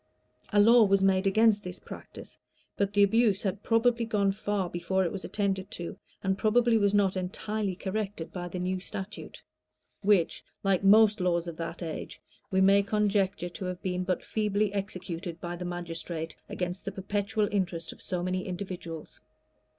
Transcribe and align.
[]A 0.51 0.59
law 0.59 0.83
was 0.83 1.03
made 1.03 1.27
against 1.27 1.61
this 1.61 1.77
practice; 1.77 2.39
but 2.75 2.91
the 2.93 3.03
abuse 3.03 3.43
had 3.43 3.61
probably 3.61 4.03
gone 4.03 4.31
far 4.31 4.67
before 4.67 5.05
it 5.05 5.11
was 5.11 5.23
attended 5.23 5.69
to, 5.69 5.95
and 6.23 6.39
probably 6.39 6.75
was 6.75 6.91
not 6.91 7.15
entirely 7.15 7.75
corrected 7.75 8.33
by 8.33 8.47
the 8.47 8.57
new 8.57 8.79
statute, 8.79 9.43
which, 10.01 10.43
like 10.63 10.83
most 10.83 11.19
laws 11.21 11.47
of 11.47 11.57
that 11.57 11.83
age, 11.83 12.19
we 12.49 12.61
may 12.61 12.81
conjecture 12.81 13.49
to 13.49 13.65
have 13.65 13.83
been 13.83 14.03
but 14.03 14.23
feebly 14.23 14.73
executed 14.73 15.39
by 15.39 15.55
the 15.55 15.65
magistrate 15.65 16.35
against 16.49 16.83
the 16.83 16.91
perpetual 16.91 17.47
interest 17.51 17.93
of 17.93 18.01
so 18.01 18.23
many 18.23 18.47
individuals. 18.47 19.21